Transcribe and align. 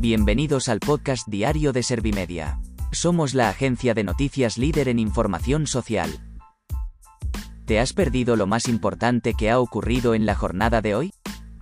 Bienvenidos 0.00 0.70
al 0.70 0.80
podcast 0.80 1.28
diario 1.28 1.74
de 1.74 1.82
Servimedia. 1.82 2.58
Somos 2.90 3.34
la 3.34 3.50
agencia 3.50 3.92
de 3.92 4.02
noticias 4.02 4.56
líder 4.56 4.88
en 4.88 4.98
información 4.98 5.66
social. 5.66 6.08
¿Te 7.66 7.78
has 7.80 7.92
perdido 7.92 8.34
lo 8.34 8.46
más 8.46 8.66
importante 8.66 9.34
que 9.34 9.50
ha 9.50 9.60
ocurrido 9.60 10.14
en 10.14 10.24
la 10.24 10.34
jornada 10.34 10.80
de 10.80 10.94
hoy? 10.94 11.12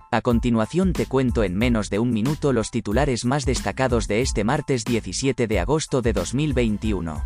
A 0.09 0.21
continuación 0.21 0.93
te 0.93 1.05
cuento 1.05 1.43
en 1.43 1.57
menos 1.57 1.89
de 1.89 1.99
un 1.99 2.11
minuto 2.11 2.53
los 2.53 2.71
titulares 2.71 3.25
más 3.25 3.45
destacados 3.45 4.07
de 4.07 4.21
este 4.21 4.45
martes 4.45 4.85
17 4.85 5.45
de 5.45 5.59
agosto 5.59 6.01
de 6.01 6.13
2021. 6.13 7.21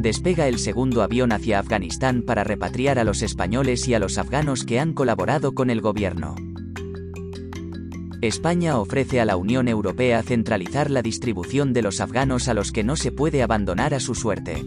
Despega 0.00 0.48
el 0.48 0.58
segundo 0.58 1.02
avión 1.02 1.32
hacia 1.32 1.58
Afganistán 1.58 2.22
para 2.22 2.44
repatriar 2.44 2.98
a 2.98 3.04
los 3.04 3.22
españoles 3.22 3.86
y 3.88 3.94
a 3.94 3.98
los 3.98 4.18
afganos 4.18 4.64
que 4.64 4.80
han 4.80 4.92
colaborado 4.92 5.54
con 5.54 5.70
el 5.70 5.80
gobierno. 5.80 6.34
España 8.22 8.78
ofrece 8.78 9.20
a 9.20 9.24
la 9.24 9.36
Unión 9.36 9.66
Europea 9.66 10.22
centralizar 10.22 10.90
la 10.90 11.00
distribución 11.00 11.72
de 11.72 11.82
los 11.82 12.00
afganos 12.00 12.48
a 12.48 12.54
los 12.54 12.70
que 12.70 12.84
no 12.84 12.96
se 12.96 13.12
puede 13.12 13.42
abandonar 13.42 13.94
a 13.94 14.00
su 14.00 14.14
suerte. 14.14 14.62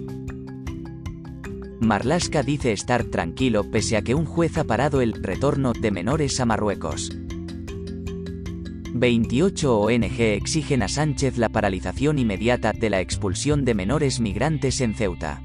Marlaska 1.79 2.41
dice 2.41 2.71
estar 2.71 3.03
tranquilo 3.03 3.70
pese 3.70 3.97
a 3.97 4.01
que 4.01 4.15
un 4.15 4.25
juez 4.25 4.57
ha 4.57 4.63
parado 4.63 5.01
el 5.01 5.13
retorno 5.13 5.73
de 5.73 5.91
menores 5.91 6.39
a 6.39 6.45
Marruecos. 6.45 7.11
28 9.03 9.80
ONG 9.80 10.21
exigen 10.21 10.81
a 10.81 10.88
Sánchez 10.88 11.38
la 11.38 11.49
paralización 11.49 12.20
inmediata 12.20 12.71
de 12.71 12.89
la 12.89 13.02
expulsión 13.02 13.65
de 13.65 13.73
menores 13.73 14.21
migrantes 14.21 14.79
en 14.79 14.96
Ceuta. 14.96 15.41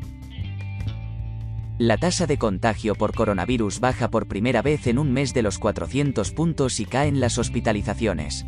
La 1.77 1.97
tasa 1.97 2.29
de 2.29 2.39
contagio 2.39 2.95
por 2.95 3.13
coronavirus 3.13 3.81
baja 3.81 4.13
por 4.13 4.29
primera 4.29 4.63
vez 4.63 4.87
en 4.87 4.97
un 4.97 5.13
mes 5.13 5.35
de 5.35 5.43
los 5.43 5.59
400 5.59 6.31
puntos 6.31 6.79
y 6.79 6.85
caen 6.85 7.19
las 7.19 7.37
hospitalizaciones. 7.37 8.47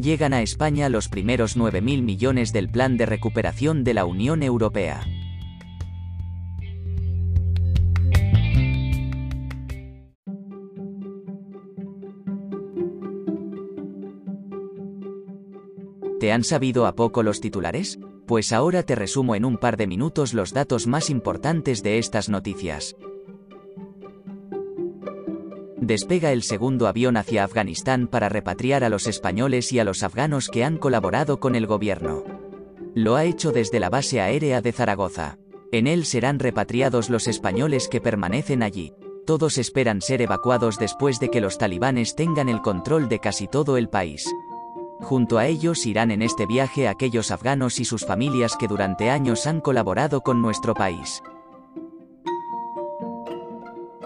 Llegan 0.00 0.32
a 0.32 0.42
España 0.42 0.88
los 0.88 1.08
primeros 1.08 1.56
9.000 1.56 2.02
millones 2.02 2.52
del 2.52 2.68
Plan 2.68 2.96
de 2.96 3.06
Recuperación 3.06 3.82
de 3.82 3.94
la 3.94 4.04
Unión 4.04 4.44
Europea. 4.44 5.04
¿Te 16.22 16.30
han 16.30 16.44
sabido 16.44 16.86
a 16.86 16.94
poco 16.94 17.24
los 17.24 17.40
titulares? 17.40 17.98
Pues 18.28 18.52
ahora 18.52 18.84
te 18.84 18.94
resumo 18.94 19.34
en 19.34 19.44
un 19.44 19.58
par 19.58 19.76
de 19.76 19.88
minutos 19.88 20.34
los 20.34 20.52
datos 20.52 20.86
más 20.86 21.10
importantes 21.10 21.82
de 21.82 21.98
estas 21.98 22.28
noticias. 22.28 22.94
Despega 25.78 26.30
el 26.30 26.44
segundo 26.44 26.86
avión 26.86 27.16
hacia 27.16 27.42
Afganistán 27.42 28.06
para 28.06 28.28
repatriar 28.28 28.84
a 28.84 28.88
los 28.88 29.08
españoles 29.08 29.72
y 29.72 29.80
a 29.80 29.84
los 29.84 30.04
afganos 30.04 30.46
que 30.46 30.62
han 30.62 30.76
colaborado 30.76 31.40
con 31.40 31.56
el 31.56 31.66
gobierno. 31.66 32.22
Lo 32.94 33.16
ha 33.16 33.24
hecho 33.24 33.50
desde 33.50 33.80
la 33.80 33.90
base 33.90 34.20
aérea 34.20 34.60
de 34.62 34.70
Zaragoza. 34.70 35.38
En 35.72 35.88
él 35.88 36.04
serán 36.04 36.38
repatriados 36.38 37.10
los 37.10 37.26
españoles 37.26 37.88
que 37.88 38.00
permanecen 38.00 38.62
allí. 38.62 38.92
Todos 39.26 39.58
esperan 39.58 40.00
ser 40.00 40.22
evacuados 40.22 40.78
después 40.78 41.18
de 41.18 41.30
que 41.30 41.40
los 41.40 41.58
talibanes 41.58 42.14
tengan 42.14 42.48
el 42.48 42.62
control 42.62 43.08
de 43.08 43.18
casi 43.18 43.48
todo 43.48 43.76
el 43.76 43.88
país. 43.88 44.24
Junto 45.02 45.38
a 45.38 45.46
ellos 45.46 45.84
irán 45.84 46.10
en 46.10 46.22
este 46.22 46.46
viaje 46.46 46.88
aquellos 46.88 47.30
afganos 47.30 47.80
y 47.80 47.84
sus 47.84 48.06
familias 48.06 48.56
que 48.56 48.68
durante 48.68 49.10
años 49.10 49.46
han 49.46 49.60
colaborado 49.60 50.22
con 50.22 50.40
nuestro 50.40 50.74
país. 50.74 51.22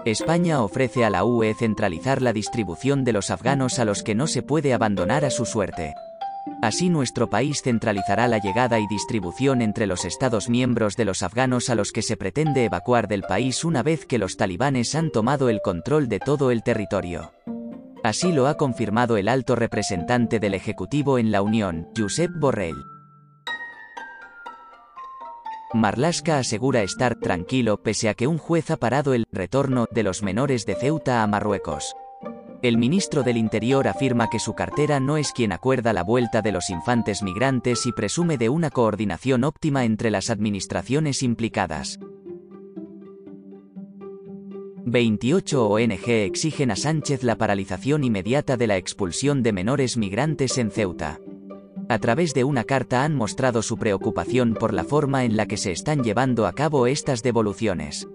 España 0.05 0.63
ofrece 0.63 1.05
a 1.05 1.09
la 1.09 1.23
UE 1.23 1.53
centralizar 1.53 2.21
la 2.21 2.33
distribución 2.33 3.03
de 3.03 3.13
los 3.13 3.29
afganos 3.29 3.77
a 3.77 3.85
los 3.85 4.03
que 4.03 4.15
no 4.15 4.25
se 4.25 4.41
puede 4.41 4.73
abandonar 4.73 5.25
a 5.25 5.29
su 5.29 5.45
suerte. 5.45 5.93
Así 6.61 6.89
nuestro 6.89 7.29
país 7.29 7.61
centralizará 7.61 8.27
la 8.27 8.39
llegada 8.39 8.79
y 8.79 8.87
distribución 8.87 9.61
entre 9.61 9.85
los 9.85 10.05
Estados 10.05 10.49
miembros 10.49 10.95
de 10.95 11.05
los 11.05 11.21
afganos 11.23 11.69
a 11.69 11.75
los 11.75 11.91
que 11.91 12.01
se 12.01 12.17
pretende 12.17 12.65
evacuar 12.65 13.07
del 13.07 13.23
país 13.23 13.63
una 13.63 13.83
vez 13.83 14.05
que 14.05 14.17
los 14.17 14.37
talibanes 14.37 14.95
han 14.95 15.11
tomado 15.11 15.49
el 15.49 15.61
control 15.61 16.07
de 16.07 16.19
todo 16.19 16.51
el 16.51 16.63
territorio. 16.63 17.31
Así 18.03 18.31
lo 18.31 18.47
ha 18.47 18.55
confirmado 18.55 19.17
el 19.17 19.27
alto 19.27 19.55
representante 19.55 20.39
del 20.39 20.53
Ejecutivo 20.53 21.17
en 21.17 21.31
la 21.31 21.41
Unión, 21.41 21.89
Josep 21.97 22.31
Borrell. 22.39 22.75
Marlaska 25.73 26.37
asegura 26.37 26.81
estar 26.81 27.15
tranquilo 27.15 27.83
pese 27.83 28.07
a 28.07 28.13
que 28.13 28.27
un 28.27 28.37
juez 28.37 28.71
ha 28.71 28.77
parado 28.77 29.13
el 29.13 29.25
retorno 29.31 29.85
de 29.91 30.03
los 30.03 30.23
menores 30.23 30.65
de 30.65 30.75
Ceuta 30.75 31.23
a 31.23 31.27
Marruecos. 31.27 31.93
El 32.61 32.77
ministro 32.77 33.21
del 33.21 33.37
Interior 33.37 33.87
afirma 33.87 34.29
que 34.29 34.39
su 34.39 34.55
cartera 34.55 34.99
no 34.99 35.17
es 35.17 35.31
quien 35.31 35.51
acuerda 35.51 35.93
la 35.93 36.03
vuelta 36.03 36.41
de 36.41 36.51
los 36.51 36.69
infantes 36.69 37.21
migrantes 37.21 37.85
y 37.85 37.91
presume 37.91 38.37
de 38.37 38.49
una 38.49 38.71
coordinación 38.71 39.43
óptima 39.43 39.83
entre 39.83 40.09
las 40.09 40.29
administraciones 40.29 41.21
implicadas. 41.21 41.99
28 44.89 45.67
ONG 45.67 46.07
exigen 46.07 46.71
a 46.71 46.77
Sánchez 46.77 47.21
la 47.21 47.37
paralización 47.37 48.05
inmediata 48.05 48.55
de 48.55 48.67
la 48.67 48.77
expulsión 48.77 49.43
de 49.43 49.51
menores 49.51 49.97
migrantes 49.97 50.57
en 50.57 50.71
Ceuta. 50.71 51.19
A 51.89 51.99
través 51.99 52.33
de 52.33 52.45
una 52.45 52.63
carta 52.63 53.03
han 53.03 53.13
mostrado 53.13 53.61
su 53.63 53.75
preocupación 53.75 54.53
por 54.53 54.73
la 54.73 54.85
forma 54.85 55.25
en 55.25 55.35
la 55.35 55.45
que 55.45 55.57
se 55.57 55.73
están 55.73 56.05
llevando 56.05 56.47
a 56.47 56.53
cabo 56.53 56.87
estas 56.87 57.21
devoluciones. 57.21 58.07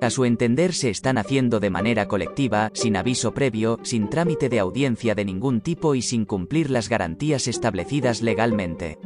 A 0.00 0.08
su 0.08 0.24
entender 0.24 0.72
se 0.72 0.88
están 0.90 1.18
haciendo 1.18 1.58
de 1.58 1.70
manera 1.70 2.06
colectiva, 2.06 2.70
sin 2.74 2.96
aviso 2.96 3.34
previo, 3.34 3.80
sin 3.82 4.08
trámite 4.08 4.48
de 4.48 4.60
audiencia 4.60 5.16
de 5.16 5.24
ningún 5.24 5.62
tipo 5.62 5.96
y 5.96 6.02
sin 6.02 6.26
cumplir 6.26 6.70
las 6.70 6.88
garantías 6.88 7.48
establecidas 7.48 8.22
legalmente. 8.22 8.98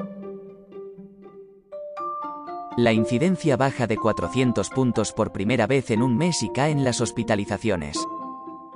La 2.78 2.92
incidencia 2.92 3.56
baja 3.56 3.88
de 3.88 3.96
400 3.96 4.70
puntos 4.70 5.12
por 5.12 5.32
primera 5.32 5.66
vez 5.66 5.90
en 5.90 6.00
un 6.00 6.16
mes 6.16 6.44
y 6.44 6.50
caen 6.50 6.84
las 6.84 7.00
hospitalizaciones. 7.00 7.98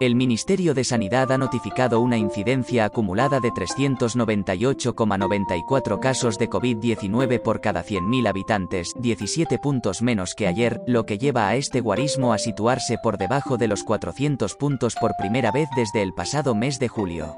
El 0.01 0.17
Ministerio 0.17 0.75
de 0.75 0.83
Sanidad 0.83 1.31
ha 1.31 1.39
notificado 1.39 2.01
una 2.01 2.17
incidencia 2.17 2.85
acumulada 2.85 3.39
de 3.39 3.53
398,94 3.53 6.01
casos 6.01 6.37
de 6.37 6.51
COVID-19 6.51 7.41
por 7.43 7.61
cada 7.61 7.85
100.000 7.85 8.27
habitantes, 8.27 8.93
17 8.99 9.61
puntos 9.61 10.03
menos 10.03 10.35
que 10.35 10.49
ayer, 10.49 10.83
lo 10.89 11.07
que 11.07 11.19
lleva 11.19 11.47
a 11.47 11.55
este 11.55 11.81
guarismo 11.81 12.33
a 12.33 12.39
situarse 12.39 12.99
por 13.01 13.19
debajo 13.19 13.57
de 13.57 13.69
los 13.69 13.85
400 13.85 14.57
puntos 14.57 14.97
por 14.97 15.12
primera 15.17 15.53
vez 15.53 15.69
desde 15.77 16.03
el 16.03 16.12
pasado 16.12 16.57
mes 16.57 16.81
de 16.81 16.89
julio. 16.89 17.37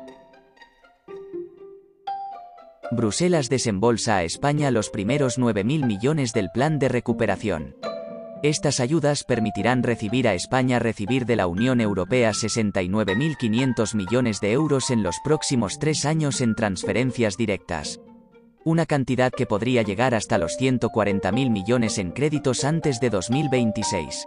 Bruselas 2.90 3.48
desembolsa 3.48 4.16
a 4.16 4.24
España 4.24 4.70
los 4.70 4.90
primeros 4.90 5.38
9.000 5.38 5.86
millones 5.86 6.32
del 6.32 6.50
plan 6.50 6.78
de 6.78 6.88
recuperación. 6.88 7.74
Estas 8.42 8.78
ayudas 8.78 9.24
permitirán 9.24 9.82
recibir 9.82 10.28
a 10.28 10.34
España 10.34 10.78
recibir 10.78 11.24
de 11.24 11.36
la 11.36 11.46
Unión 11.46 11.80
Europea 11.80 12.30
69.500 12.32 13.94
millones 13.94 14.40
de 14.40 14.52
euros 14.52 14.90
en 14.90 15.02
los 15.02 15.16
próximos 15.24 15.78
tres 15.78 16.04
años 16.04 16.42
en 16.42 16.54
transferencias 16.54 17.38
directas. 17.38 18.00
Una 18.64 18.84
cantidad 18.84 19.32
que 19.32 19.46
podría 19.46 19.82
llegar 19.82 20.14
hasta 20.14 20.36
los 20.36 20.58
140.000 20.58 21.50
millones 21.50 21.96
en 21.98 22.10
créditos 22.10 22.64
antes 22.64 23.00
de 23.00 23.10
2026. 23.10 24.26